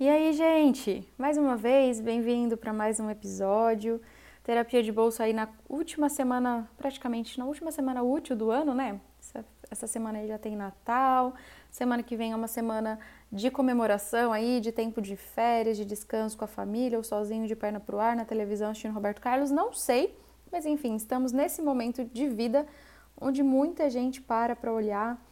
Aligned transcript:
E 0.00 0.08
aí, 0.08 0.32
gente? 0.32 1.06
Mais 1.18 1.36
uma 1.36 1.58
vez, 1.58 2.00
bem-vindo 2.00 2.56
para 2.56 2.72
mais 2.72 2.98
um 2.98 3.10
episódio. 3.10 4.00
Terapia 4.42 4.82
de 4.82 4.90
bolso 4.90 5.22
aí 5.22 5.34
na 5.34 5.46
última 5.68 6.08
semana, 6.08 6.66
praticamente 6.78 7.38
na 7.38 7.44
última 7.44 7.70
semana 7.70 8.02
útil 8.02 8.34
do 8.34 8.50
ano, 8.50 8.72
né? 8.72 8.98
Essa, 9.20 9.44
essa 9.70 9.86
semana 9.86 10.20
aí 10.20 10.26
já 10.26 10.38
tem 10.38 10.56
Natal, 10.56 11.34
semana 11.70 12.02
que 12.02 12.16
vem 12.16 12.32
é 12.32 12.34
uma 12.34 12.48
semana 12.48 12.98
de 13.30 13.50
comemoração 13.50 14.32
aí, 14.32 14.58
de 14.58 14.72
tempo 14.72 15.02
de 15.02 15.16
férias, 15.16 15.76
de 15.76 15.84
descanso 15.84 16.34
com 16.34 16.46
a 16.46 16.48
família, 16.48 16.96
ou 16.96 17.04
sozinho 17.04 17.46
de 17.46 17.54
perna 17.54 17.78
pro 17.78 18.00
ar 18.00 18.16
na 18.16 18.24
televisão 18.24 18.70
assistindo 18.70 18.94
Roberto 18.94 19.20
Carlos, 19.20 19.50
não 19.50 19.70
sei, 19.70 20.16
mas 20.50 20.64
enfim, 20.64 20.96
estamos 20.96 21.30
nesse 21.30 21.60
momento 21.60 22.06
de 22.06 22.26
vida 22.26 22.66
onde 23.20 23.42
muita 23.42 23.90
gente 23.90 24.18
para 24.22 24.56
para 24.56 24.72
olhar 24.72 25.22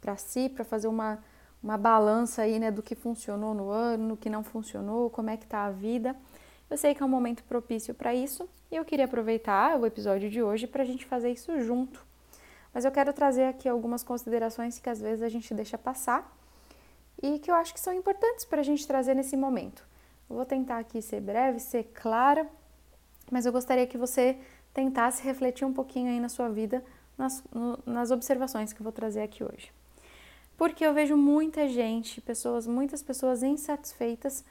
para 0.00 0.16
si, 0.16 0.48
para 0.48 0.62
fazer 0.62 0.86
uma 0.86 1.18
uma 1.62 1.78
balança 1.78 2.42
aí, 2.42 2.58
né, 2.58 2.70
do 2.70 2.82
que 2.82 2.94
funcionou 2.94 3.54
no 3.54 3.70
ano, 3.70 4.08
no 4.08 4.16
que 4.16 4.28
não 4.28 4.42
funcionou, 4.42 5.08
como 5.10 5.30
é 5.30 5.36
que 5.36 5.46
tá 5.46 5.64
a 5.64 5.70
vida. 5.70 6.16
Eu 6.68 6.76
sei 6.76 6.94
que 6.94 7.02
é 7.02 7.06
um 7.06 7.08
momento 7.08 7.44
propício 7.44 7.94
para 7.94 8.14
isso 8.14 8.48
e 8.70 8.76
eu 8.76 8.84
queria 8.84 9.04
aproveitar 9.04 9.78
o 9.78 9.86
episódio 9.86 10.28
de 10.28 10.42
hoje 10.42 10.66
para 10.66 10.82
a 10.82 10.86
gente 10.86 11.06
fazer 11.06 11.30
isso 11.30 11.60
junto. 11.60 12.04
Mas 12.74 12.84
eu 12.84 12.90
quero 12.90 13.12
trazer 13.12 13.44
aqui 13.44 13.68
algumas 13.68 14.02
considerações 14.02 14.78
que 14.78 14.88
às 14.88 15.00
vezes 15.00 15.22
a 15.22 15.28
gente 15.28 15.54
deixa 15.54 15.78
passar 15.78 16.34
e 17.22 17.38
que 17.38 17.50
eu 17.50 17.54
acho 17.54 17.74
que 17.74 17.80
são 17.80 17.92
importantes 17.92 18.44
para 18.44 18.60
a 18.60 18.64
gente 18.64 18.86
trazer 18.86 19.14
nesse 19.14 19.36
momento. 19.36 19.86
Eu 20.28 20.36
vou 20.36 20.46
tentar 20.46 20.78
aqui 20.78 21.00
ser 21.02 21.20
breve, 21.20 21.60
ser 21.60 21.84
clara, 21.94 22.48
mas 23.30 23.46
eu 23.46 23.52
gostaria 23.52 23.86
que 23.86 23.98
você 23.98 24.38
tentasse 24.72 25.22
refletir 25.22 25.66
um 25.66 25.72
pouquinho 25.72 26.10
aí 26.10 26.18
na 26.18 26.30
sua 26.30 26.48
vida 26.48 26.82
nas, 27.16 27.44
no, 27.52 27.78
nas 27.84 28.10
observações 28.10 28.72
que 28.72 28.80
eu 28.80 28.84
vou 28.84 28.92
trazer 28.92 29.20
aqui 29.20 29.44
hoje 29.44 29.70
porque 30.56 30.84
eu 30.84 30.94
vejo 30.94 31.16
muita 31.16 31.68
gente, 31.68 32.20
pessoas, 32.20 32.66
muitas 32.66 33.02
pessoas 33.02 33.42
insatisfeitas 33.42 34.44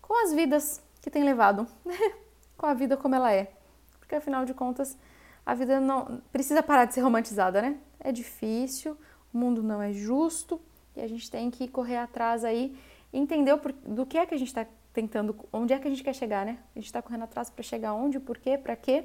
com 0.00 0.24
as 0.24 0.32
vidas 0.32 0.82
que 1.02 1.10
têm 1.10 1.24
levado, 1.24 1.66
com 2.56 2.66
a 2.66 2.74
vida 2.74 2.96
como 2.96 3.14
ela 3.14 3.32
é. 3.32 3.52
Porque 3.98 4.14
afinal 4.14 4.44
de 4.44 4.54
contas, 4.54 4.96
a 5.44 5.54
vida 5.54 5.80
não 5.80 6.22
precisa 6.32 6.62
parar 6.62 6.86
de 6.86 6.94
ser 6.94 7.00
romantizada, 7.00 7.60
né? 7.60 7.78
É 8.00 8.10
difícil, 8.10 8.96
o 9.32 9.38
mundo 9.38 9.62
não 9.62 9.82
é 9.82 9.92
justo 9.92 10.60
e 10.96 11.00
a 11.00 11.06
gente 11.06 11.30
tem 11.30 11.50
que 11.50 11.68
correr 11.68 11.96
atrás 11.96 12.44
aí 12.44 12.76
entender 13.12 13.52
o, 13.52 13.60
do 13.86 14.06
que 14.06 14.18
é 14.18 14.26
que 14.26 14.34
a 14.34 14.38
gente 14.38 14.48
está 14.48 14.66
tentando, 14.92 15.36
onde 15.52 15.72
é 15.72 15.78
que 15.78 15.86
a 15.86 15.90
gente 15.90 16.02
quer 16.02 16.14
chegar, 16.14 16.44
né? 16.44 16.58
A 16.74 16.78
gente 16.78 16.86
está 16.86 17.02
correndo 17.02 17.24
atrás 17.24 17.50
para 17.50 17.62
chegar 17.62 17.94
onde, 17.94 18.18
por 18.18 18.38
quê, 18.38 18.58
para 18.58 18.74
quê. 18.74 19.04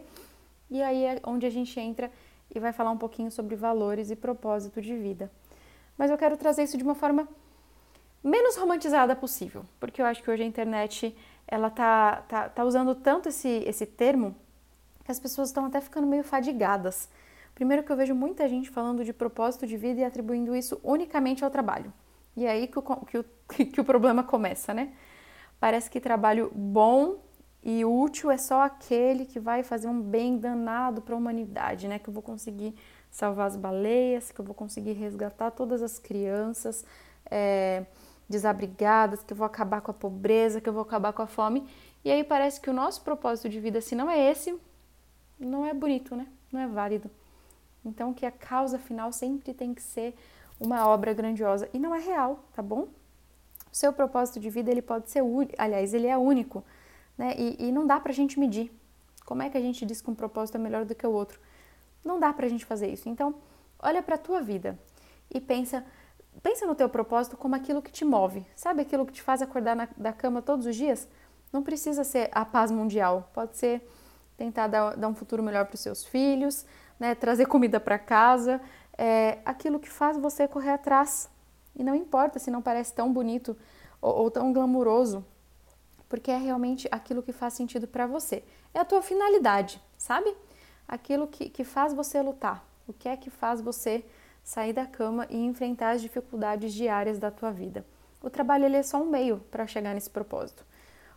E 0.70 0.82
aí 0.82 1.04
é 1.04 1.20
onde 1.26 1.46
a 1.46 1.50
gente 1.50 1.78
entra 1.80 2.12
e 2.54 2.60
vai 2.60 2.74
falar 2.74 2.92
um 2.92 2.98
pouquinho 2.98 3.30
sobre 3.30 3.56
valores 3.56 4.10
e 4.10 4.16
propósito 4.16 4.82
de 4.82 4.96
vida 4.96 5.30
mas 5.98 6.10
eu 6.10 6.18
quero 6.18 6.38
trazer 6.38 6.64
isso 6.64 6.78
de 6.78 6.84
uma 6.84 6.96
forma 6.96 7.28
menos 8.24 8.56
romantizada 8.56 9.16
possível, 9.16 9.66
porque 9.80 10.02
eu 10.02 10.06
acho 10.06 10.24
que 10.24 10.32
hoje 10.32 10.44
a 10.44 10.46
internet 10.46 11.16
ela 11.48 11.70
tá, 11.70 12.24
tá, 12.28 12.50
tá 12.50 12.64
usando 12.64 12.96
tanto 12.96 13.30
esse, 13.30 13.50
esse 13.66 13.86
termo 13.86 14.36
que 15.04 15.12
as 15.12 15.20
pessoas 15.20 15.50
estão 15.50 15.66
até 15.66 15.82
ficando 15.82 16.08
meio 16.08 16.24
fadigadas. 16.24 17.10
Primeiro 17.54 17.84
que 17.84 17.92
eu 17.92 17.96
vejo 17.96 18.16
muita 18.16 18.48
gente 18.48 18.70
falando 18.70 19.04
de 19.04 19.14
propósito 19.14 19.68
de 19.68 19.78
vida 19.78 20.02
e 20.02 20.04
atribuindo 20.04 20.56
isso 20.56 20.80
unicamente 20.84 21.44
ao 21.44 21.52
trabalho. 21.52 21.94
E 22.36 22.46
é 22.46 22.52
aí 22.52 22.68
que 22.68 22.80
o, 22.80 22.82
que 22.82 23.18
o, 23.18 23.26
que 23.74 23.82
o 23.82 23.84
problema 23.84 24.24
começa, 24.24 24.74
né? 24.74 24.94
Parece 25.60 25.90
que 25.90 26.00
trabalho 26.00 26.52
bom 26.54 27.20
e 27.62 27.86
útil 27.86 28.32
é 28.32 28.38
só 28.38 28.62
aquele 28.62 29.26
que 29.26 29.40
vai 29.40 29.64
fazer 29.64 29.88
um 29.88 30.02
bem 30.02 30.38
danado 30.38 31.02
para 31.02 31.14
a 31.14 31.18
humanidade, 31.18 31.88
né? 31.88 32.00
Que 32.00 32.10
eu 32.10 32.14
vou 32.14 32.24
conseguir 32.24 32.76
salvar 33.14 33.46
as 33.46 33.56
baleias, 33.56 34.32
que 34.32 34.42
eu 34.42 34.44
vou 34.44 34.56
conseguir 34.56 34.94
resgatar 34.94 35.52
todas 35.52 35.84
as 35.84 36.00
crianças 36.00 36.84
é, 37.30 37.86
desabrigadas, 38.28 39.22
que 39.22 39.32
eu 39.32 39.38
vou 39.38 39.46
acabar 39.46 39.82
com 39.82 39.92
a 39.92 39.94
pobreza, 39.94 40.60
que 40.60 40.68
eu 40.68 40.74
vou 40.74 40.82
acabar 40.82 41.14
com 41.14 41.22
a 41.22 41.28
fome. 41.28 41.64
E 42.04 42.10
aí 42.10 42.24
parece 42.24 42.60
que 42.60 42.72
o 42.72 42.74
nosso 42.74 43.04
propósito 43.04 43.48
de 43.48 43.60
vida, 43.60 43.80
se 43.82 43.94
não 43.94 44.10
é 44.10 44.32
esse, 44.32 44.60
não 45.40 45.64
é 45.64 45.76
bonito, 45.76 46.16
né? 46.16 46.28
Não 46.52 46.60
é 46.60 46.68
válido. 46.68 47.10
Então 47.86 48.16
que 48.16 48.26
a 48.26 48.32
causa 48.32 48.80
final 48.80 49.12
sempre 49.12 49.54
tem 49.54 49.76
que 49.76 49.82
ser 49.82 50.16
uma 50.60 50.88
obra 50.88 51.14
grandiosa 51.14 51.70
e 51.72 51.78
não 51.78 51.94
é 51.94 52.00
real, 52.00 52.44
tá 52.52 52.64
bom? 52.64 52.88
O 53.72 53.76
seu 53.76 53.94
propósito 53.94 54.40
de 54.40 54.50
vida 54.50 54.72
ele 54.72 54.82
pode 54.82 55.12
ser 55.12 55.22
aliás, 55.56 55.94
ele 55.94 56.08
é 56.08 56.18
único, 56.18 56.64
né? 57.16 57.36
E, 57.38 57.68
e 57.68 57.72
não 57.72 57.86
dá 57.86 58.00
pra 58.00 58.12
gente 58.12 58.40
medir. 58.40 58.72
Como 59.24 59.44
é 59.44 59.52
que 59.52 59.58
a 59.58 59.62
gente 59.62 59.86
diz 59.86 60.02
que 60.02 60.10
um 60.10 60.16
propósito 60.16 60.56
é 60.56 60.60
melhor 60.60 60.84
do 60.84 60.96
que 60.96 61.06
o 61.06 61.12
outro? 61.12 61.40
Não 62.04 62.20
dá 62.20 62.34
pra 62.34 62.48
gente 62.48 62.66
fazer 62.66 62.88
isso. 62.88 63.08
Então, 63.08 63.36
olha 63.80 64.02
para 64.02 64.16
a 64.16 64.18
tua 64.18 64.42
vida 64.42 64.78
e 65.30 65.40
pensa, 65.40 65.86
pensa 66.42 66.66
no 66.66 66.76
teu 66.76 66.90
propósito 66.90 67.38
como 67.38 67.56
aquilo 67.56 67.82
que 67.82 67.92
te 67.92 68.04
move. 68.06 68.46
Sabe 68.56 68.82
aquilo 68.82 69.06
que 69.06 69.14
te 69.14 69.22
faz 69.22 69.42
acordar 69.42 69.76
na, 69.76 69.88
da 69.96 70.12
cama 70.12 70.42
todos 70.42 70.66
os 70.66 70.76
dias? 70.76 71.08
Não 71.52 71.64
precisa 71.64 72.04
ser 72.04 72.30
a 72.32 72.44
paz 72.44 72.72
mundial. 72.72 73.30
Pode 73.34 73.58
ser 73.58 73.88
tentar 74.38 74.68
dar, 74.68 74.96
dar 74.96 75.08
um 75.08 75.16
futuro 75.16 75.44
melhor 75.44 75.66
para 75.66 75.76
os 75.76 75.82
seus 75.82 76.04
filhos, 76.04 76.66
né, 77.00 77.16
trazer 77.16 77.46
comida 77.46 77.80
para 77.80 78.00
casa, 78.00 78.60
é 78.98 79.40
aquilo 79.46 79.80
que 79.80 79.90
faz 79.90 80.18
você 80.18 80.48
correr 80.48 80.72
atrás. 80.72 81.30
E 81.76 81.84
não 81.84 81.96
importa 81.96 82.40
se 82.40 82.52
não 82.52 82.62
parece 82.62 82.94
tão 82.94 83.12
bonito 83.12 83.58
ou, 84.02 84.14
ou 84.16 84.32
tão 84.32 84.54
glamuroso, 84.54 85.26
porque 86.08 86.30
é 86.32 86.38
realmente 86.38 86.88
aquilo 86.92 87.24
que 87.24 87.32
faz 87.32 87.54
sentido 87.54 87.88
para 87.88 88.06
você. 88.06 88.44
É 88.74 88.80
a 88.80 88.86
tua 88.86 89.02
finalidade, 89.02 89.82
sabe? 89.98 90.36
Aquilo 90.88 91.28
que, 91.28 91.50
que 91.50 91.64
faz 91.64 91.94
você 91.94 92.22
lutar, 92.22 92.66
o 92.88 92.94
que 92.94 93.08
é 93.08 93.18
que 93.18 93.30
faz 93.30 93.62
você 93.62 94.04
sair 94.44 94.74
da 94.74 94.86
cama 94.86 95.26
e 95.30 95.38
enfrentar 95.38 95.92
as 95.92 96.02
dificuldades 96.02 96.74
diárias 96.74 97.18
da 97.18 97.32
tua 97.32 97.52
vida. 97.52 97.86
O 98.22 98.30
trabalho 98.30 98.66
ele 98.66 98.78
é 98.78 98.84
só 98.84 99.02
um 99.02 99.10
meio 99.10 99.40
para 99.52 99.68
chegar 99.68 99.94
nesse 99.94 100.10
propósito. 100.10 100.66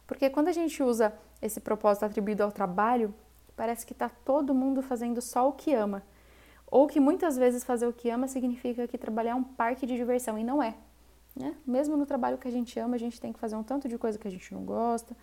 Porque 0.06 0.30
quando 0.30 0.48
a 0.48 0.52
gente 0.52 0.82
usa 0.82 1.12
esse 1.42 1.60
propósito 1.60 2.04
atribuído 2.04 2.42
ao 2.42 2.52
trabalho, 2.52 3.14
parece 3.56 3.84
que 3.84 3.92
está 3.92 4.08
todo 4.08 4.54
mundo 4.54 4.82
fazendo 4.82 5.20
só 5.20 5.48
o 5.48 5.52
que 5.52 5.74
ama. 5.74 6.02
Ou 6.68 6.86
que 6.86 7.00
muitas 7.00 7.36
vezes 7.36 7.64
fazer 7.64 7.86
o 7.86 7.92
que 7.92 8.10
ama 8.10 8.26
significa 8.28 8.86
que 8.86 8.98
trabalhar 8.98 9.32
é 9.32 9.34
um 9.34 9.42
parque 9.42 9.86
de 9.86 9.94
diversão, 9.96 10.38
e 10.38 10.44
não 10.44 10.62
é. 10.62 10.74
Né? 11.34 11.54
Mesmo 11.66 11.96
no 11.96 12.06
trabalho 12.06 12.38
que 12.38 12.48
a 12.48 12.50
gente 12.50 12.78
ama, 12.78 12.96
a 12.96 12.98
gente 12.98 13.20
tem 13.20 13.32
que 13.32 13.38
fazer 13.38 13.56
um 13.56 13.62
tanto 13.62 13.88
de 13.88 13.98
coisa 13.98 14.18
que 14.18 14.26
a 14.26 14.30
gente 14.30 14.52
não 14.52 14.64
gosta, 14.64 15.16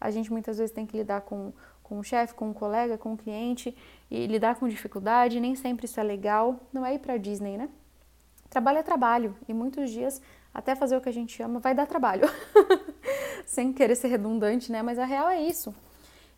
a 0.00 0.10
gente 0.10 0.32
muitas 0.32 0.58
vezes 0.58 0.72
tem 0.72 0.86
que 0.86 0.96
lidar 0.96 1.22
com 1.22 1.52
com 1.88 1.98
o 1.98 2.04
chefe, 2.04 2.34
com 2.34 2.50
o 2.50 2.54
colega, 2.54 2.98
com 2.98 3.14
o 3.14 3.16
cliente 3.16 3.74
e 4.10 4.26
lidar 4.26 4.56
com 4.56 4.68
dificuldade, 4.68 5.40
nem 5.40 5.54
sempre 5.54 5.86
isso 5.86 5.98
é 5.98 6.02
legal. 6.02 6.60
Não 6.72 6.84
é 6.84 6.94
ir 6.94 6.98
para 6.98 7.16
Disney, 7.16 7.56
né? 7.56 7.68
Trabalho 8.50 8.78
é 8.78 8.82
trabalho 8.82 9.36
e 9.48 9.54
muitos 9.54 9.90
dias 9.90 10.20
até 10.52 10.74
fazer 10.74 10.96
o 10.96 11.00
que 11.00 11.08
a 11.08 11.12
gente 11.12 11.42
ama 11.42 11.60
vai 11.60 11.74
dar 11.74 11.86
trabalho. 11.86 12.28
Sem 13.46 13.72
querer 13.72 13.94
ser 13.94 14.08
redundante, 14.08 14.70
né? 14.70 14.82
Mas 14.82 14.98
a 14.98 15.04
real 15.04 15.28
é 15.28 15.40
isso. 15.40 15.74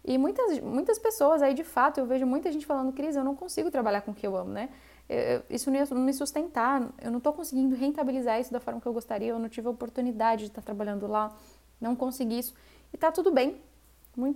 E 0.05 0.16
muitas, 0.16 0.61
muitas 0.61 0.99
pessoas 0.99 1.43
aí, 1.43 1.53
de 1.53 1.65
fato, 1.65 1.99
eu 1.99 2.06
vejo 2.06 2.27
muita 2.27 2.50
gente 2.50 2.65
falando, 2.65 2.93
Cris, 2.93 3.17
eu 3.17 3.25
não 3.25 3.34
consigo 3.34 3.71
trabalhar 3.71 4.00
com 4.00 4.12
o 4.12 4.15
que 4.15 4.27
eu 4.27 4.37
amo, 4.37 4.50
né? 4.50 4.71
Eu, 5.09 5.43
isso 5.50 5.71
não 5.71 5.78
ia 5.78 5.87
me 5.87 6.12
sustentar, 6.12 6.88
eu 7.03 7.11
não 7.11 7.19
estou 7.19 7.32
conseguindo 7.32 7.75
rentabilizar 7.75 8.41
isso 8.41 8.53
da 8.53 8.61
forma 8.61 8.81
que 8.81 8.87
eu 8.87 8.93
gostaria, 8.93 9.28
eu 9.28 9.38
não 9.38 9.49
tive 9.49 9.67
a 9.67 9.71
oportunidade 9.71 10.44
de 10.44 10.50
estar 10.50 10.62
trabalhando 10.62 11.06
lá, 11.06 11.37
não 11.81 11.97
consegui 11.97 12.38
isso. 12.38 12.55
E 12.93 12.97
tá 12.97 13.11
tudo 13.11 13.31
bem, 13.32 13.61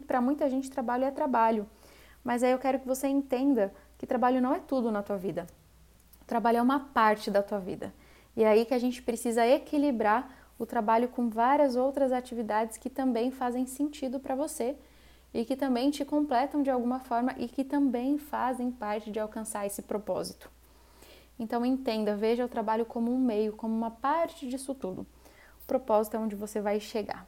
para 0.06 0.20
muita 0.20 0.48
gente, 0.48 0.70
trabalho 0.70 1.04
é 1.04 1.10
trabalho. 1.10 1.66
Mas 2.22 2.42
aí 2.42 2.52
eu 2.52 2.58
quero 2.58 2.80
que 2.80 2.86
você 2.86 3.06
entenda 3.06 3.72
que 3.98 4.06
trabalho 4.06 4.40
não 4.40 4.54
é 4.54 4.60
tudo 4.60 4.90
na 4.90 5.02
tua 5.02 5.16
vida. 5.16 5.46
O 6.22 6.24
trabalho 6.24 6.58
é 6.58 6.62
uma 6.62 6.80
parte 6.80 7.30
da 7.30 7.42
tua 7.42 7.58
vida. 7.58 7.92
E 8.36 8.42
é 8.42 8.48
aí 8.48 8.64
que 8.64 8.74
a 8.74 8.78
gente 8.78 9.02
precisa 9.02 9.46
equilibrar 9.46 10.30
o 10.58 10.64
trabalho 10.64 11.08
com 11.08 11.28
várias 11.28 11.76
outras 11.76 12.12
atividades 12.12 12.76
que 12.76 12.88
também 12.88 13.30
fazem 13.30 13.66
sentido 13.66 14.18
para 14.18 14.34
você 14.34 14.76
e 15.32 15.44
que 15.44 15.56
também 15.56 15.90
te 15.90 16.04
completam 16.04 16.62
de 16.62 16.70
alguma 16.70 17.00
forma 17.00 17.34
e 17.36 17.48
que 17.48 17.64
também 17.64 18.16
fazem 18.18 18.70
parte 18.70 19.10
de 19.10 19.18
alcançar 19.18 19.66
esse 19.66 19.82
propósito. 19.82 20.48
Então 21.38 21.66
entenda, 21.66 22.16
veja 22.16 22.44
o 22.44 22.48
trabalho 22.48 22.86
como 22.86 23.12
um 23.12 23.18
meio, 23.18 23.52
como 23.52 23.74
uma 23.74 23.90
parte 23.90 24.48
disso 24.48 24.74
tudo. 24.74 25.06
O 25.62 25.66
propósito 25.66 26.16
é 26.16 26.20
onde 26.20 26.36
você 26.36 26.60
vai 26.60 26.78
chegar. 26.78 27.26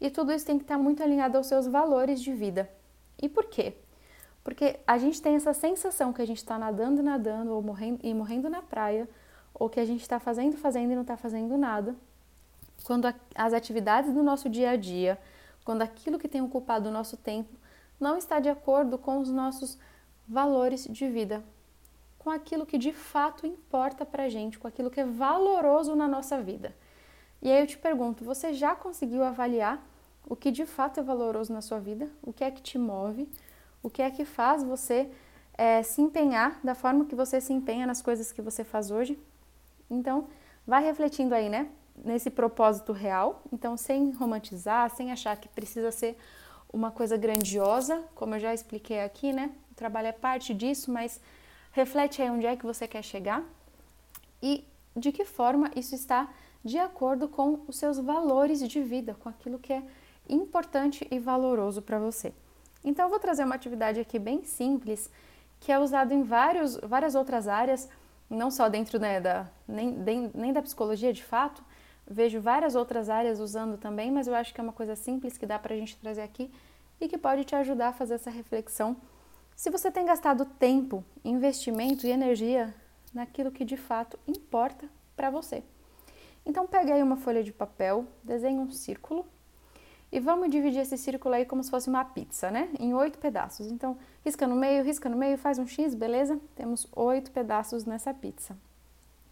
E 0.00 0.10
tudo 0.10 0.32
isso 0.32 0.46
tem 0.46 0.56
que 0.56 0.64
estar 0.64 0.78
muito 0.78 1.02
alinhado 1.02 1.36
aos 1.36 1.46
seus 1.46 1.66
valores 1.66 2.22
de 2.22 2.32
vida. 2.32 2.70
E 3.20 3.28
por 3.28 3.44
quê? 3.46 3.74
Porque 4.42 4.80
a 4.86 4.96
gente 4.96 5.20
tem 5.20 5.34
essa 5.34 5.52
sensação 5.52 6.12
que 6.12 6.22
a 6.22 6.26
gente 6.26 6.38
está 6.38 6.58
nadando, 6.58 7.02
nadando 7.02 7.52
ou 7.52 7.62
morrendo 7.62 8.00
e 8.02 8.14
morrendo 8.14 8.48
na 8.48 8.62
praia, 8.62 9.08
ou 9.52 9.68
que 9.68 9.78
a 9.78 9.84
gente 9.84 10.00
está 10.00 10.18
fazendo, 10.18 10.56
fazendo 10.56 10.92
e 10.92 10.94
não 10.94 11.02
está 11.02 11.16
fazendo 11.16 11.58
nada. 11.58 11.94
Quando 12.84 13.06
a, 13.06 13.14
as 13.34 13.52
atividades 13.52 14.12
do 14.12 14.22
nosso 14.22 14.48
dia 14.48 14.70
a 14.70 14.76
dia, 14.76 15.18
quando 15.64 15.82
aquilo 15.82 16.18
que 16.18 16.28
tem 16.28 16.40
ocupado 16.40 16.88
o 16.88 16.92
nosso 16.92 17.16
tempo 17.16 17.54
não 17.98 18.16
está 18.16 18.40
de 18.40 18.48
acordo 18.48 18.96
com 18.96 19.18
os 19.18 19.30
nossos 19.30 19.78
valores 20.26 20.86
de 20.88 21.06
vida, 21.08 21.44
com 22.18 22.30
aquilo 22.30 22.64
que 22.64 22.78
de 22.78 22.92
fato 22.92 23.46
importa 23.46 24.06
para 24.06 24.30
gente, 24.30 24.58
com 24.58 24.66
aquilo 24.66 24.90
que 24.90 25.00
é 25.00 25.04
valoroso 25.04 25.94
na 25.94 26.08
nossa 26.08 26.40
vida. 26.40 26.74
E 27.42 27.50
aí 27.50 27.60
eu 27.60 27.66
te 27.66 27.76
pergunto, 27.76 28.24
você 28.24 28.54
já 28.54 28.74
conseguiu 28.74 29.22
avaliar 29.22 29.84
o 30.26 30.36
que 30.36 30.50
de 30.50 30.66
fato 30.66 31.00
é 31.00 31.02
valoroso 31.02 31.52
na 31.52 31.60
sua 31.60 31.78
vida, 31.78 32.08
o 32.22 32.32
que 32.32 32.44
é 32.44 32.50
que 32.50 32.62
te 32.62 32.78
move, 32.78 33.28
o 33.82 33.90
que 33.90 34.02
é 34.02 34.10
que 34.10 34.24
faz 34.24 34.62
você 34.62 35.10
é, 35.54 35.82
se 35.82 36.00
empenhar 36.00 36.60
da 36.62 36.74
forma 36.74 37.04
que 37.04 37.14
você 37.14 37.40
se 37.40 37.52
empenha 37.52 37.86
nas 37.86 38.00
coisas 38.00 38.32
que 38.32 38.42
você 38.42 38.64
faz 38.64 38.90
hoje. 38.90 39.18
Então, 39.90 40.28
vai 40.66 40.82
refletindo 40.84 41.34
aí, 41.34 41.48
né? 41.48 41.68
nesse 42.04 42.30
propósito 42.30 42.92
real, 42.92 43.42
então 43.52 43.76
sem 43.76 44.10
romantizar, 44.12 44.90
sem 44.90 45.12
achar 45.12 45.36
que 45.36 45.48
precisa 45.48 45.90
ser 45.90 46.16
uma 46.72 46.90
coisa 46.90 47.16
grandiosa, 47.16 48.02
como 48.14 48.34
eu 48.34 48.40
já 48.40 48.54
expliquei 48.54 49.02
aqui, 49.02 49.32
né? 49.32 49.50
O 49.70 49.74
trabalho 49.74 50.08
é 50.08 50.12
parte 50.12 50.54
disso, 50.54 50.90
mas 50.90 51.20
reflete 51.72 52.22
aí 52.22 52.30
onde 52.30 52.46
é 52.46 52.56
que 52.56 52.64
você 52.64 52.86
quer 52.86 53.02
chegar 53.02 53.44
e 54.42 54.64
de 54.96 55.12
que 55.12 55.24
forma 55.24 55.70
isso 55.74 55.94
está 55.94 56.28
de 56.64 56.78
acordo 56.78 57.28
com 57.28 57.60
os 57.66 57.76
seus 57.76 57.98
valores 57.98 58.66
de 58.66 58.82
vida, 58.82 59.16
com 59.18 59.28
aquilo 59.28 59.58
que 59.58 59.72
é 59.72 59.82
importante 60.28 61.06
e 61.10 61.18
valoroso 61.18 61.82
para 61.82 61.98
você. 61.98 62.32
Então, 62.84 63.06
eu 63.06 63.10
vou 63.10 63.18
trazer 63.18 63.44
uma 63.44 63.54
atividade 63.54 64.00
aqui 64.00 64.18
bem 64.18 64.44
simples, 64.44 65.10
que 65.58 65.70
é 65.70 65.78
usado 65.78 66.12
em 66.12 66.22
vários, 66.22 66.76
várias 66.76 67.14
outras 67.14 67.46
áreas, 67.46 67.88
não 68.28 68.50
só 68.50 68.68
dentro 68.68 68.98
né, 68.98 69.20
da, 69.20 69.46
nem, 69.68 70.30
nem 70.34 70.52
da 70.52 70.62
psicologia 70.62 71.12
de 71.12 71.22
fato, 71.22 71.62
vejo 72.08 72.40
várias 72.40 72.74
outras 72.74 73.08
áreas 73.08 73.38
usando 73.38 73.76
também, 73.76 74.10
mas 74.10 74.26
eu 74.26 74.34
acho 74.34 74.54
que 74.54 74.60
é 74.60 74.64
uma 74.64 74.72
coisa 74.72 74.96
simples 74.96 75.36
que 75.36 75.46
dá 75.46 75.58
para 75.58 75.74
a 75.74 75.76
gente 75.76 75.96
trazer 75.96 76.22
aqui 76.22 76.50
e 77.00 77.08
que 77.08 77.18
pode 77.18 77.44
te 77.44 77.54
ajudar 77.54 77.88
a 77.88 77.92
fazer 77.92 78.14
essa 78.14 78.30
reflexão. 78.30 78.96
Se 79.54 79.70
você 79.70 79.90
tem 79.90 80.06
gastado 80.06 80.44
tempo, 80.44 81.04
investimento 81.24 82.06
e 82.06 82.10
energia 82.10 82.74
naquilo 83.12 83.50
que 83.50 83.64
de 83.64 83.76
fato 83.76 84.18
importa 84.26 84.88
para 85.14 85.30
você. 85.30 85.62
Então, 86.46 86.66
pegue 86.66 86.90
aí 86.90 87.02
uma 87.02 87.16
folha 87.16 87.44
de 87.44 87.52
papel, 87.52 88.06
desenhe 88.24 88.58
um 88.58 88.70
círculo 88.70 89.26
e 90.12 90.18
vamos 90.18 90.50
dividir 90.50 90.80
esse 90.80 90.98
círculo 90.98 91.34
aí 91.34 91.44
como 91.44 91.62
se 91.62 91.70
fosse 91.70 91.88
uma 91.88 92.04
pizza, 92.04 92.50
né? 92.50 92.68
Em 92.78 92.92
oito 92.94 93.18
pedaços. 93.18 93.70
Então, 93.70 93.96
risca 94.24 94.46
no 94.46 94.56
meio, 94.56 94.82
risca 94.82 95.08
no 95.08 95.16
meio, 95.16 95.38
faz 95.38 95.58
um 95.58 95.66
X, 95.66 95.94
beleza? 95.94 96.40
Temos 96.56 96.86
oito 96.96 97.30
pedaços 97.30 97.84
nessa 97.84 98.12
pizza. 98.12 98.56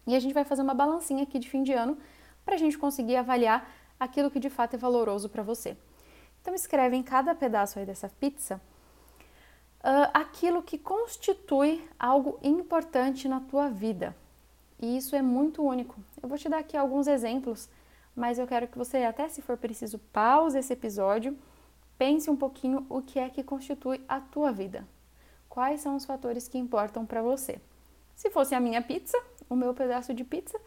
E 0.07 0.15
a 0.15 0.19
gente 0.19 0.33
vai 0.33 0.45
fazer 0.45 0.61
uma 0.61 0.73
balancinha 0.73 1.23
aqui 1.23 1.37
de 1.37 1.49
fim 1.49 1.63
de 1.63 1.73
ano 1.73 1.97
para 2.45 2.55
a 2.55 2.57
gente 2.57 2.77
conseguir 2.77 3.17
avaliar 3.17 3.69
aquilo 3.99 4.31
que 4.31 4.39
de 4.39 4.49
fato 4.49 4.75
é 4.75 4.77
valoroso 4.77 5.27
para 5.27 5.43
você. 5.43 5.75
Então, 6.41 6.55
escreve 6.55 6.95
em 6.95 7.03
cada 7.03 7.35
pedaço 7.35 7.77
aí 7.77 7.85
dessa 7.85 8.07
pizza 8.07 8.61
uh, 9.79 10.09
aquilo 10.13 10.63
que 10.63 10.77
constitui 10.77 11.85
algo 11.99 12.39
importante 12.41 13.27
na 13.27 13.41
tua 13.41 13.69
vida. 13.69 14.15
E 14.81 14.95
isso 14.95 15.15
é 15.15 15.21
muito 15.21 15.61
único. 15.61 15.99
Eu 16.21 16.29
vou 16.29 16.37
te 16.37 16.47
dar 16.47 16.59
aqui 16.59 16.77
alguns 16.77 17.07
exemplos 17.07 17.69
mas 18.19 18.37
eu 18.37 18.45
quero 18.45 18.67
que 18.67 18.77
você, 18.77 18.97
até 18.97 19.29
se 19.29 19.41
for 19.41 19.55
preciso, 19.55 19.97
pause 20.11 20.59
esse 20.59 20.73
episódio, 20.73 21.37
pense 21.97 22.29
um 22.29 22.35
pouquinho 22.35 22.85
o 22.89 23.01
que 23.01 23.17
é 23.17 23.29
que 23.29 23.41
constitui 23.41 24.01
a 24.09 24.19
tua 24.19 24.51
vida. 24.51 24.85
Quais 25.47 25.79
são 25.79 25.95
os 25.95 26.03
fatores 26.03 26.45
que 26.45 26.57
importam 26.57 27.05
para 27.05 27.21
você? 27.21 27.61
Se 28.17 28.29
fosse 28.29 28.53
a 28.53 28.59
minha 28.59 28.81
pizza, 28.81 29.17
o 29.49 29.55
meu 29.55 29.73
pedaço 29.73 30.13
de 30.13 30.25
pizza, 30.25 30.59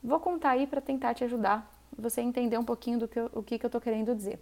vou 0.00 0.20
contar 0.20 0.50
aí 0.50 0.68
para 0.68 0.80
tentar 0.80 1.12
te 1.14 1.24
ajudar, 1.24 1.68
você 1.98 2.20
entender 2.20 2.56
um 2.56 2.64
pouquinho 2.64 3.00
do 3.00 3.08
que 3.08 3.18
eu, 3.18 3.28
o 3.34 3.42
que, 3.42 3.58
que 3.58 3.66
eu 3.66 3.68
estou 3.68 3.80
querendo 3.80 4.14
dizer. 4.14 4.38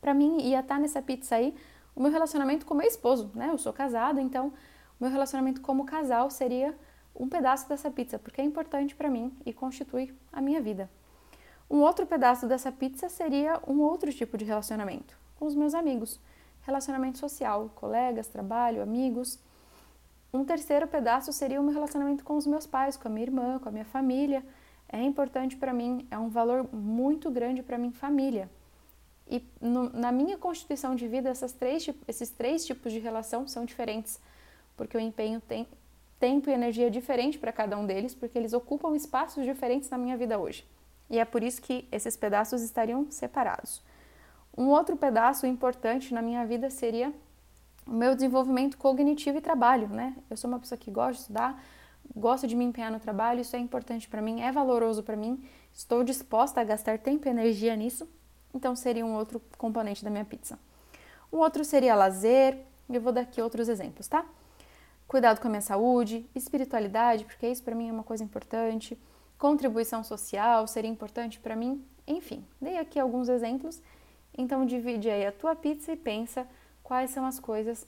Para 0.00 0.14
mim, 0.14 0.40
ia 0.40 0.60
estar 0.60 0.76
tá 0.76 0.80
nessa 0.80 1.02
pizza 1.02 1.36
aí 1.36 1.54
o 1.94 2.00
meu 2.00 2.10
relacionamento 2.10 2.64
com 2.64 2.72
meu 2.72 2.88
esposo, 2.88 3.30
né? 3.34 3.50
Eu 3.50 3.58
sou 3.58 3.74
casada, 3.74 4.22
então 4.22 4.54
o 4.98 5.04
meu 5.04 5.10
relacionamento 5.10 5.60
como 5.60 5.84
casal 5.84 6.30
seria 6.30 6.74
um 7.14 7.28
pedaço 7.28 7.68
dessa 7.68 7.90
pizza, 7.90 8.18
porque 8.18 8.40
é 8.40 8.44
importante 8.44 8.96
para 8.96 9.10
mim 9.10 9.36
e 9.44 9.52
constitui 9.52 10.14
a 10.32 10.40
minha 10.40 10.62
vida. 10.62 10.88
Um 11.68 11.80
outro 11.80 12.06
pedaço 12.06 12.46
dessa 12.46 12.70
pizza 12.70 13.08
seria 13.08 13.60
um 13.66 13.80
outro 13.80 14.12
tipo 14.12 14.36
de 14.36 14.44
relacionamento, 14.44 15.16
com 15.36 15.46
os 15.46 15.54
meus 15.54 15.74
amigos. 15.74 16.20
Relacionamento 16.62 17.18
social, 17.18 17.70
colegas, 17.74 18.26
trabalho, 18.26 18.82
amigos. 18.82 19.38
Um 20.32 20.44
terceiro 20.44 20.86
pedaço 20.86 21.32
seria 21.32 21.60
o 21.60 21.64
meu 21.64 21.72
relacionamento 21.72 22.24
com 22.24 22.36
os 22.36 22.46
meus 22.46 22.66
pais, 22.66 22.96
com 22.96 23.08
a 23.08 23.10
minha 23.10 23.26
irmã, 23.26 23.58
com 23.58 23.68
a 23.68 23.72
minha 23.72 23.84
família. 23.84 24.44
É 24.88 25.02
importante 25.02 25.56
para 25.56 25.72
mim, 25.72 26.06
é 26.10 26.18
um 26.18 26.28
valor 26.28 26.68
muito 26.72 27.30
grande 27.30 27.62
para 27.62 27.78
mim, 27.78 27.90
família. 27.90 28.48
E 29.28 29.42
no, 29.60 29.88
na 29.90 30.12
minha 30.12 30.36
constituição 30.36 30.94
de 30.94 31.08
vida, 31.08 31.32
três, 31.58 31.88
esses 32.06 32.30
três 32.30 32.64
tipos 32.66 32.92
de 32.92 32.98
relação 32.98 33.48
são 33.48 33.64
diferentes, 33.64 34.20
porque 34.76 34.96
eu 34.96 35.00
empenho 35.00 35.40
tem, 35.40 35.66
tempo 36.20 36.50
e 36.50 36.52
energia 36.52 36.90
diferente 36.90 37.38
para 37.38 37.52
cada 37.52 37.78
um 37.78 37.86
deles, 37.86 38.14
porque 38.14 38.36
eles 38.36 38.52
ocupam 38.52 38.94
espaços 38.94 39.44
diferentes 39.44 39.88
na 39.88 39.96
minha 39.96 40.16
vida 40.16 40.38
hoje 40.38 40.64
e 41.08 41.18
é 41.18 41.24
por 41.24 41.42
isso 41.42 41.60
que 41.60 41.86
esses 41.92 42.16
pedaços 42.16 42.62
estariam 42.62 43.10
separados. 43.10 43.82
Um 44.56 44.68
outro 44.68 44.96
pedaço 44.96 45.46
importante 45.46 46.14
na 46.14 46.22
minha 46.22 46.46
vida 46.46 46.70
seria 46.70 47.12
o 47.86 47.92
meu 47.92 48.14
desenvolvimento 48.14 48.78
cognitivo 48.78 49.38
e 49.38 49.40
trabalho, 49.40 49.88
né? 49.88 50.16
Eu 50.30 50.36
sou 50.36 50.48
uma 50.48 50.58
pessoa 50.58 50.78
que 50.78 50.90
gosta 50.90 51.12
de 51.12 51.20
estudar, 51.20 51.62
gosto 52.14 52.46
de 52.46 52.56
me 52.56 52.64
empenhar 52.64 52.90
no 52.90 53.00
trabalho, 53.00 53.40
isso 53.40 53.56
é 53.56 53.58
importante 53.58 54.08
para 54.08 54.22
mim, 54.22 54.40
é 54.40 54.50
valoroso 54.52 55.02
para 55.02 55.16
mim, 55.16 55.44
estou 55.72 56.04
disposta 56.04 56.60
a 56.60 56.64
gastar 56.64 56.98
tempo 56.98 57.26
e 57.26 57.30
energia 57.30 57.74
nisso, 57.76 58.08
então 58.54 58.74
seria 58.76 59.04
um 59.04 59.14
outro 59.14 59.42
componente 59.58 60.04
da 60.04 60.10
minha 60.10 60.24
pizza. 60.24 60.58
Um 61.32 61.38
outro 61.38 61.64
seria 61.64 61.94
lazer, 61.94 62.58
eu 62.88 63.00
vou 63.00 63.12
dar 63.12 63.22
aqui 63.22 63.42
outros 63.42 63.68
exemplos, 63.68 64.06
tá? 64.06 64.24
Cuidado 65.06 65.40
com 65.40 65.48
a 65.48 65.50
minha 65.50 65.60
saúde, 65.60 66.24
espiritualidade, 66.34 67.24
porque 67.24 67.46
isso 67.48 67.62
para 67.62 67.74
mim 67.74 67.88
é 67.88 67.92
uma 67.92 68.04
coisa 68.04 68.22
importante 68.22 68.98
contribuição 69.38 70.02
social 70.02 70.66
seria 70.66 70.90
importante 70.90 71.38
para 71.38 71.56
mim? 71.56 71.84
Enfim, 72.06 72.44
dei 72.60 72.78
aqui 72.78 72.98
alguns 72.98 73.28
exemplos. 73.28 73.80
Então 74.36 74.66
divide 74.66 75.08
aí 75.08 75.26
a 75.26 75.32
tua 75.32 75.54
pizza 75.54 75.92
e 75.92 75.96
pensa 75.96 76.46
quais 76.82 77.10
são 77.10 77.24
as 77.24 77.38
coisas 77.38 77.86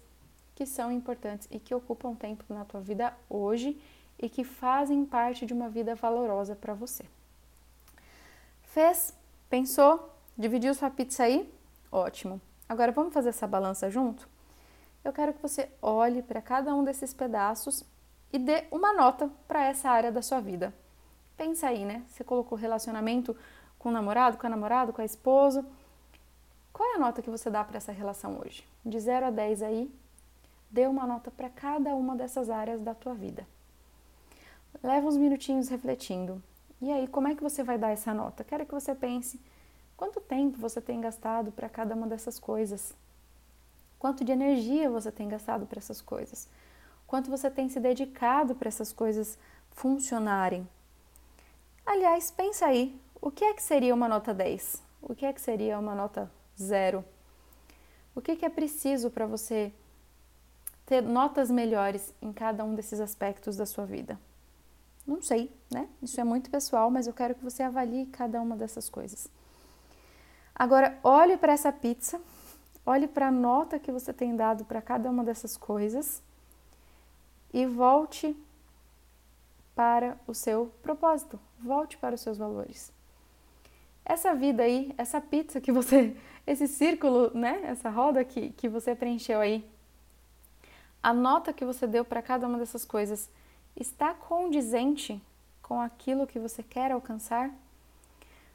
que 0.55 0.65
são 0.65 0.91
importantes 0.91 1.47
e 1.51 1.59
que 1.59 1.75
ocupam 1.75 2.15
tempo 2.15 2.45
na 2.49 2.65
tua 2.65 2.81
vida 2.81 3.13
hoje 3.29 3.81
e 4.19 4.29
que 4.29 4.43
fazem 4.43 5.05
parte 5.05 5.45
de 5.45 5.53
uma 5.53 5.69
vida 5.69 5.95
valorosa 5.95 6.57
para 6.57 6.73
você. 6.73 7.05
Fez? 8.63 9.15
Pensou? 9.51 10.15
Dividiu 10.37 10.75
sua 10.75 10.91
pizza 10.91 11.25
aí? 11.25 11.53
Ótimo. 11.91 12.41
Agora 12.69 12.93
vamos 12.93 13.13
fazer 13.13 13.29
essa 13.29 13.47
balança 13.47 13.91
junto? 13.91 14.29
Eu 15.05 15.13
quero 15.13 15.33
que 15.33 15.43
você 15.43 15.71
olhe 15.81 16.23
para 16.23 16.43
cada 16.43 16.75
um 16.75 16.83
desses 16.83 17.15
pedaços 17.15 17.85
e 18.33 18.39
dê 18.39 18.65
uma 18.71 18.93
nota 18.93 19.31
para 19.47 19.65
essa 19.65 19.89
área 19.89 20.11
da 20.11 20.21
sua 20.21 20.41
vida. 20.41 20.75
Pensa 21.37 21.69
aí, 21.69 21.85
né? 21.85 22.03
Você 22.09 22.25
colocou 22.25 22.56
relacionamento 22.56 23.37
com 23.79 23.91
o 23.91 23.93
namorado, 23.93 24.38
com 24.38 24.47
a 24.47 24.50
namorada, 24.50 24.93
com 24.93 25.03
a 25.03 25.05
esposa. 25.05 25.65
Qual 26.73 26.93
é 26.93 26.97
a 26.97 26.99
nota 26.99 27.23
que 27.23 27.31
você 27.31 27.50
dá 27.50 27.62
para 27.62 27.77
essa 27.77 27.93
relação 27.93 28.38
hoje? 28.38 28.67
De 28.85 28.99
0 28.99 29.27
a 29.27 29.31
10 29.31 29.62
aí, 29.62 29.91
dê 30.71 30.87
uma 30.87 31.06
nota 31.06 31.31
para 31.31 31.49
cada 31.49 31.94
uma 31.94 32.17
dessas 32.17 32.50
áreas 32.50 32.81
da 32.81 32.94
tua 32.94 33.15
vida. 33.15 33.47
Leva 34.83 35.06
uns 35.06 35.17
minutinhos 35.17 35.69
refletindo. 35.69 36.43
E 36.81 36.93
aí, 36.93 37.09
como 37.09 37.29
é 37.29 37.35
que 37.35 37.43
você 37.43 37.62
vai 37.62 37.79
dar 37.79 37.91
essa 37.91 38.12
nota? 38.12 38.44
Quero 38.44 38.67
que 38.67 38.75
você 38.75 38.94
pense 38.94 39.41
quanto 39.97 40.21
tempo 40.21 40.59
você 40.59 40.81
tem 40.81 41.00
gastado 41.00 41.50
para 41.50 41.69
cada 41.69 41.95
uma 41.95 42.07
dessas 42.07 42.38
coisas. 42.38 42.95
Quanto 43.99 44.25
de 44.25 44.33
energia 44.33 44.90
você 44.90 45.11
tem 45.11 45.28
gastado 45.28 45.66
para 45.66 45.78
essas 45.78 46.02
coisas? 46.02 46.49
Quanto 47.07 47.31
você 47.31 47.50
tem 47.50 47.69
se 47.69 47.81
dedicado 47.81 48.55
para 48.55 48.69
essas 48.69 48.93
coisas 48.93 49.38
funcionarem? 49.71 50.69
Aliás, 51.87 52.33
pensa 52.33 52.66
aí, 52.66 53.00
o 53.23 53.31
que 53.31 53.45
é 53.45 53.55
que 53.55 53.62
seria 53.62 53.95
uma 53.95 54.09
nota 54.09 54.35
10? 54.35 54.83
O 55.00 55.14
que 55.14 55.25
é 55.25 55.33
que 55.33 55.40
seria 55.40 55.78
uma 55.78 55.95
nota 55.95 56.28
0? 56.61 57.05
O 58.12 58.21
que, 58.21 58.35
que 58.35 58.45
é 58.45 58.49
preciso 58.49 59.09
para 59.09 59.25
você 59.25 59.73
ter 60.85 61.00
notas 61.00 61.49
melhores 61.49 62.12
em 62.21 62.33
cada 62.33 62.64
um 62.64 62.75
desses 62.75 62.99
aspectos 62.99 63.57
da 63.57 63.64
sua 63.64 63.87
vida? 63.87 64.19
Não 65.07 65.23
sei, 65.23 65.55
né? 65.71 65.88
Isso 66.02 66.21
é 66.21 66.25
muito 66.25 66.50
pessoal, 66.50 66.90
mas 66.90 67.07
eu 67.07 67.12
quero 67.12 67.37
que 67.37 67.45
você 67.45 67.62
avalie 67.62 68.07
cada 68.07 68.40
uma 68.43 68.57
dessas 68.57 68.88
coisas. 68.88 69.28
Agora, 70.52 70.99
olhe 71.05 71.37
para 71.37 71.52
essa 71.52 71.71
pizza, 71.71 72.21
olhe 72.85 73.07
para 73.07 73.28
a 73.28 73.31
nota 73.31 73.78
que 73.78 73.93
você 73.93 74.12
tem 74.12 74.35
dado 74.35 74.64
para 74.64 74.83
cada 74.83 75.09
uma 75.09 75.23
dessas 75.23 75.57
coisas 75.57 76.21
e 77.52 77.64
volte 77.64 78.37
para 79.76 80.18
o 80.26 80.33
seu 80.33 80.73
propósito, 80.83 81.38
volte 81.61 81.99
para 81.99 82.14
os 82.14 82.23
seus 82.23 82.38
valores. 82.38 82.90
Essa 84.04 84.35
vida 84.35 84.62
aí, 84.62 84.95
essa 84.97 85.21
pizza 85.21 85.61
que 85.61 85.71
você, 85.71 86.16
esse 86.47 86.66
círculo, 86.66 87.30
né, 87.37 87.61
essa 87.66 87.90
roda 87.90 88.25
que, 88.25 88.50
que 88.50 88.68
você 88.68 88.95
preencheu 88.95 89.38
aí, 89.38 89.68
a 91.02 91.12
nota 91.12 91.52
que 91.52 91.64
você 91.64 91.87
deu 91.87 92.04
para 92.04 92.23
cada 92.23 92.49
uma 92.49 92.59
dessas 92.59 92.85
coisas 92.87 93.28
está 93.76 94.14
condizente 94.14 95.23
com 95.61 95.80
aquilo 95.80 96.26
que 96.26 96.38
você 96.38 96.62
quer 96.62 96.90
alcançar? 96.90 97.50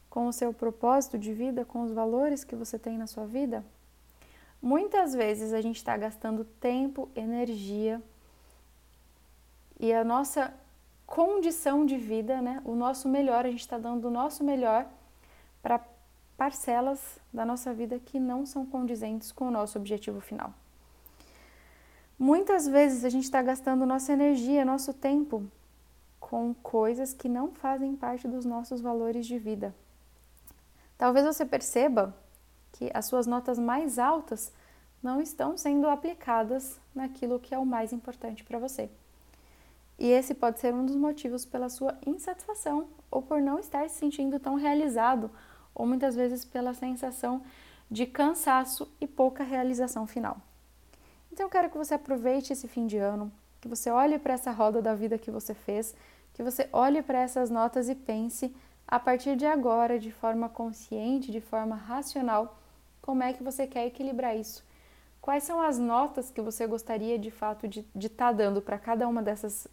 Com 0.10 0.28
o 0.28 0.34
seu 0.34 0.52
propósito 0.52 1.18
de 1.18 1.34
vida, 1.34 1.64
com 1.64 1.84
os 1.84 1.92
valores 1.92 2.44
que 2.44 2.56
você 2.56 2.80
tem 2.80 2.98
na 2.98 3.06
sua 3.06 3.26
vida? 3.26 3.64
Muitas 4.62 5.14
vezes 5.14 5.54
a 5.54 5.62
gente 5.62 5.78
está 5.78 5.96
gastando 5.96 6.44
tempo, 6.44 7.10
energia 7.16 8.02
e 9.80 9.94
a 9.94 10.04
nossa 10.04 10.54
condição 11.12 11.86
de 11.86 11.98
vida, 11.98 12.42
né? 12.42 12.62
O 12.64 12.74
nosso 12.74 13.10
melhor, 13.10 13.46
a 13.46 13.52
gente 13.52 13.60
está 13.60 13.78
dando 13.78 14.06
o 14.08 14.10
nosso 14.10 14.46
melhor 14.46 14.88
para 15.62 15.82
parcelas 16.38 17.20
da 17.34 17.46
nossa 17.46 17.74
vida 17.74 18.00
que 18.00 18.18
não 18.18 18.46
são 18.46 18.66
condizentes 18.66 19.30
com 19.30 19.50
o 19.50 19.52
nosso 19.52 19.78
objetivo 19.78 20.22
final. 20.22 20.54
Muitas 22.18 22.66
vezes 22.66 23.04
a 23.04 23.10
gente 23.10 23.26
está 23.26 23.42
gastando 23.42 23.86
nossa 23.86 24.14
energia, 24.14 24.64
nosso 24.64 24.94
tempo 24.94 25.44
com 26.18 26.54
coisas 26.54 27.14
que 27.14 27.28
não 27.28 27.52
fazem 27.52 27.94
parte 27.94 28.26
dos 28.26 28.46
nossos 28.46 28.80
valores 28.80 29.26
de 29.26 29.38
vida. 29.38 29.76
Talvez 30.98 31.26
você 31.26 31.46
perceba 31.46 32.16
que 32.72 32.90
as 32.94 33.06
suas 33.06 33.28
notas 33.28 33.60
mais 33.60 34.00
altas 34.00 34.50
não 35.04 35.20
estão 35.20 35.58
sendo 35.58 35.90
aplicadas 35.90 36.80
naquilo 36.96 37.38
que 37.38 37.54
é 37.54 37.58
o 37.58 37.66
mais 37.66 37.92
importante 37.92 38.46
para 38.46 38.60
você. 38.60 38.90
E 40.04 40.08
esse 40.08 40.34
pode 40.34 40.60
ser 40.60 40.74
um 40.74 40.84
dos 40.84 40.96
motivos 40.96 41.46
pela 41.46 41.70
sua 41.70 41.96
insatisfação 42.08 42.88
ou 43.12 43.22
por 43.22 43.40
não 43.40 43.60
estar 43.60 43.88
se 43.88 43.98
sentindo 43.98 44.40
tão 44.40 44.56
realizado, 44.56 45.30
ou 45.76 45.86
muitas 45.86 46.16
vezes 46.16 46.44
pela 46.44 46.74
sensação 46.74 47.44
de 47.88 48.08
cansaço 48.08 48.92
e 49.00 49.06
pouca 49.06 49.44
realização 49.44 50.08
final. 50.08 50.38
Então 51.32 51.46
eu 51.46 51.52
quero 51.52 51.70
que 51.70 51.78
você 51.78 51.94
aproveite 51.94 52.52
esse 52.52 52.68
fim 52.68 52.88
de 52.88 52.98
ano, 52.98 53.32
que 53.62 53.68
você 53.68 53.92
olhe 53.92 54.18
para 54.18 54.34
essa 54.34 54.50
roda 54.50 54.82
da 54.82 54.96
vida 54.96 55.20
que 55.20 55.30
você 55.30 55.54
fez, 55.54 55.94
que 56.34 56.42
você 56.42 56.68
olhe 56.74 57.04
para 57.04 57.20
essas 57.20 57.52
notas 57.52 57.88
e 57.88 57.94
pense 57.94 58.52
a 58.88 59.00
partir 59.00 59.36
de 59.36 59.46
agora, 59.46 60.00
de 60.00 60.12
forma 60.12 60.50
consciente, 60.50 61.32
de 61.32 61.42
forma 61.42 61.76
racional, 61.76 62.58
como 63.04 63.22
é 63.22 63.34
que 63.34 63.44
você 63.44 63.68
quer 63.68 63.86
equilibrar 63.86 64.36
isso. 64.36 64.66
Quais 65.22 65.44
são 65.44 65.62
as 65.62 65.78
notas 65.78 66.32
que 66.32 66.42
você 66.42 66.66
gostaria 66.66 67.20
de 67.20 67.30
fato 67.30 67.68
de 67.68 67.86
estar 67.96 68.30
tá 68.30 68.32
dando 68.32 68.64
para 68.64 68.80
cada 68.80 69.08
uma 69.08 69.22
dessas 69.22 69.68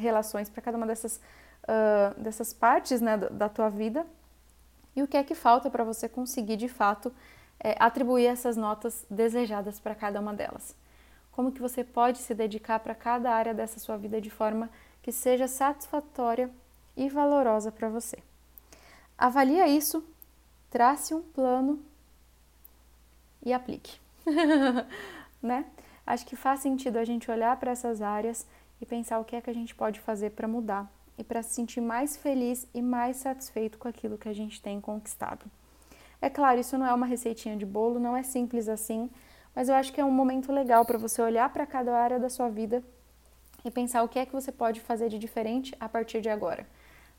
relações, 0.00 0.48
para 0.48 0.62
cada 0.62 0.76
uma 0.76 0.86
dessas, 0.86 1.20
uh, 1.64 2.20
dessas 2.20 2.52
partes 2.52 3.00
né, 3.00 3.16
da, 3.16 3.48
tua 3.48 3.68
vida? 3.68 4.06
E 4.96 5.02
o 5.02 5.06
que 5.06 5.16
é 5.16 5.22
que 5.22 5.34
falta 5.34 5.70
para 5.70 5.84
você 5.84 6.08
conseguir 6.08 6.56
de 6.56 6.68
fato 6.68 7.12
é, 7.62 7.76
atribuir 7.78 8.26
essas 8.26 8.56
notas 8.56 9.06
desejadas 9.08 9.78
para 9.78 9.94
cada 9.94 10.20
uma 10.20 10.34
delas? 10.34 10.74
como 11.40 11.52
que 11.52 11.60
você 11.62 11.82
pode 11.82 12.18
se 12.18 12.34
dedicar 12.34 12.80
para 12.80 12.94
cada 12.94 13.30
área 13.30 13.54
dessa 13.54 13.78
sua 13.78 13.96
vida 13.96 14.20
de 14.20 14.28
forma 14.28 14.68
que 15.02 15.10
seja 15.10 15.48
satisfatória 15.48 16.50
e 16.94 17.08
valorosa 17.08 17.72
para 17.72 17.88
você. 17.88 18.18
Avalie 19.16 19.64
isso, 19.74 20.04
trace 20.68 21.14
um 21.14 21.22
plano 21.22 21.82
e 23.42 23.52
aplique. 23.52 23.98
né? 25.42 25.64
Acho 26.06 26.26
que 26.26 26.36
faz 26.36 26.60
sentido 26.60 26.98
a 26.98 27.04
gente 27.04 27.30
olhar 27.30 27.56
para 27.58 27.70
essas 27.70 28.02
áreas 28.02 28.46
e 28.80 28.86
pensar 28.86 29.18
o 29.18 29.24
que 29.24 29.36
é 29.36 29.40
que 29.40 29.50
a 29.50 29.54
gente 29.54 29.74
pode 29.74 30.00
fazer 30.00 30.30
para 30.30 30.48
mudar 30.48 30.90
e 31.18 31.24
para 31.24 31.42
se 31.42 31.54
sentir 31.54 31.80
mais 31.80 32.16
feliz 32.16 32.66
e 32.72 32.80
mais 32.80 33.18
satisfeito 33.18 33.78
com 33.78 33.86
aquilo 33.86 34.16
que 34.16 34.28
a 34.28 34.32
gente 34.32 34.60
tem 34.62 34.80
conquistado. 34.80 35.44
É 36.22 36.30
claro, 36.30 36.60
isso 36.60 36.78
não 36.78 36.86
é 36.86 36.92
uma 36.92 37.06
receitinha 37.06 37.56
de 37.56 37.66
bolo, 37.66 37.98
não 37.98 38.16
é 38.16 38.22
simples 38.22 38.68
assim, 38.68 39.10
mas 39.54 39.68
eu 39.68 39.74
acho 39.74 39.92
que 39.92 40.00
é 40.00 40.04
um 40.04 40.10
momento 40.10 40.52
legal 40.52 40.84
para 40.84 40.98
você 40.98 41.20
olhar 41.20 41.48
para 41.52 41.66
cada 41.66 41.96
área 41.96 42.18
da 42.18 42.28
sua 42.28 42.48
vida 42.48 42.82
e 43.64 43.70
pensar 43.70 44.02
o 44.02 44.08
que 44.08 44.18
é 44.18 44.26
que 44.26 44.32
você 44.32 44.50
pode 44.50 44.80
fazer 44.80 45.08
de 45.08 45.18
diferente 45.18 45.74
a 45.78 45.88
partir 45.88 46.20
de 46.20 46.28
agora. 46.28 46.66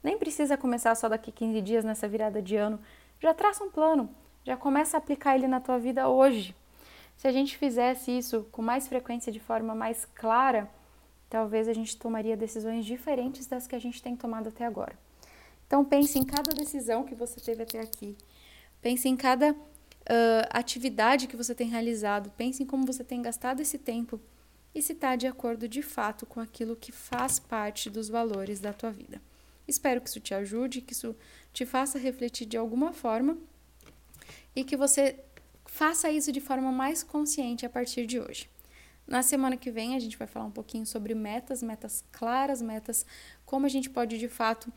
Nem 0.03 0.17
precisa 0.17 0.57
começar 0.57 0.95
só 0.95 1.07
daqui 1.07 1.31
15 1.31 1.61
dias 1.61 1.85
nessa 1.85 2.07
virada 2.07 2.41
de 2.41 2.55
ano. 2.55 2.79
Já 3.19 3.33
traça 3.33 3.63
um 3.63 3.69
plano, 3.69 4.09
já 4.43 4.57
começa 4.57 4.97
a 4.97 4.99
aplicar 4.99 5.35
ele 5.35 5.47
na 5.47 5.59
tua 5.59 5.77
vida 5.77 6.09
hoje. 6.09 6.55
Se 7.15 7.27
a 7.27 7.31
gente 7.31 7.55
fizesse 7.57 8.17
isso 8.17 8.47
com 8.51 8.63
mais 8.63 8.87
frequência, 8.87 9.31
de 9.31 9.39
forma 9.39 9.75
mais 9.75 10.05
clara, 10.05 10.67
talvez 11.31 11.69
a 11.69 11.73
gente 11.73 11.95
tomaria 11.95 12.35
decisões 12.35 12.85
diferentes 12.85 13.47
das 13.47 13.65
que 13.65 13.73
a 13.73 13.79
gente 13.79 14.03
tem 14.03 14.17
tomado 14.17 14.49
até 14.49 14.65
agora. 14.65 14.99
Então 15.65 15.83
pense 15.85 16.19
em 16.19 16.25
cada 16.25 16.51
decisão 16.53 17.05
que 17.05 17.15
você 17.15 17.39
teve 17.39 17.63
até 17.63 17.79
aqui. 17.79 18.17
Pense 18.81 19.07
em 19.07 19.15
cada 19.15 19.53
uh, 19.53 19.57
atividade 20.49 21.27
que 21.27 21.37
você 21.37 21.55
tem 21.55 21.69
realizado, 21.69 22.29
pense 22.35 22.61
em 22.61 22.65
como 22.65 22.85
você 22.85 23.01
tem 23.01 23.21
gastado 23.21 23.61
esse 23.61 23.77
tempo 23.77 24.19
e 24.75 24.81
se 24.81 24.91
está 24.91 25.15
de 25.15 25.25
acordo 25.25 25.69
de 25.69 25.81
fato 25.81 26.25
com 26.25 26.41
aquilo 26.41 26.75
que 26.75 26.91
faz 26.91 27.39
parte 27.39 27.89
dos 27.89 28.09
valores 28.09 28.59
da 28.59 28.73
tua 28.73 28.91
vida. 28.91 29.21
Espero 29.65 30.01
que 30.01 30.09
isso 30.09 30.19
te 30.19 30.33
ajude, 30.33 30.81
que 30.81 30.91
isso 30.91 31.15
te 31.53 31.65
faça 31.65 31.97
refletir 31.97 32.45
de 32.45 32.57
alguma 32.57 32.91
forma 32.91 33.37
e 34.53 34.65
que 34.65 34.75
você 34.75 35.17
faça 35.65 36.11
isso 36.11 36.29
de 36.29 36.41
forma 36.41 36.73
mais 36.73 37.03
consciente 37.03 37.65
a 37.65 37.69
partir 37.69 38.05
de 38.05 38.19
hoje. 38.19 38.50
Na 39.11 39.21
semana 39.21 39.57
que 39.57 39.69
vem 39.69 39.93
a 39.93 39.99
gente 39.99 40.17
vai 40.17 40.25
falar 40.25 40.45
um 40.45 40.51
pouquinho 40.51 40.85
sobre 40.85 41.13
metas, 41.13 41.61
metas 41.61 42.01
claras, 42.13 42.61
metas, 42.61 43.05
como 43.45 43.65
a 43.65 43.69
gente 43.69 43.89
pode 43.89 44.17
de 44.17 44.29
fato 44.29 44.71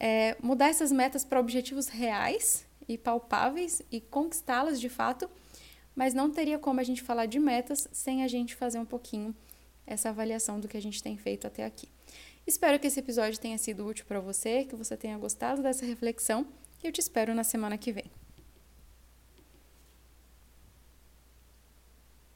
é, 0.00 0.36
mudar 0.42 0.70
essas 0.70 0.90
metas 0.90 1.24
para 1.24 1.38
objetivos 1.38 1.86
reais 1.86 2.66
e 2.88 2.98
palpáveis 2.98 3.80
e 3.88 4.00
conquistá-las 4.00 4.80
de 4.80 4.88
fato, 4.88 5.30
mas 5.94 6.14
não 6.14 6.32
teria 6.32 6.58
como 6.58 6.80
a 6.80 6.82
gente 6.82 7.00
falar 7.00 7.26
de 7.26 7.38
metas 7.38 7.88
sem 7.92 8.24
a 8.24 8.28
gente 8.28 8.56
fazer 8.56 8.80
um 8.80 8.84
pouquinho 8.84 9.32
essa 9.86 10.08
avaliação 10.08 10.58
do 10.58 10.66
que 10.66 10.76
a 10.76 10.82
gente 10.82 11.00
tem 11.00 11.16
feito 11.16 11.46
até 11.46 11.64
aqui. 11.64 11.88
Espero 12.44 12.80
que 12.80 12.88
esse 12.88 12.98
episódio 12.98 13.38
tenha 13.38 13.56
sido 13.56 13.86
útil 13.86 14.04
para 14.04 14.18
você, 14.18 14.64
que 14.64 14.74
você 14.74 14.96
tenha 14.96 15.16
gostado 15.16 15.62
dessa 15.62 15.86
reflexão 15.86 16.44
e 16.82 16.88
eu 16.88 16.92
te 16.92 17.00
espero 17.00 17.32
na 17.36 17.44
semana 17.44 17.78
que 17.78 17.92
vem. 17.92 18.10